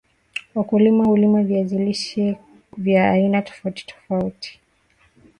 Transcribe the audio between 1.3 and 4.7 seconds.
viazi lishe vya aina tofauti tofauti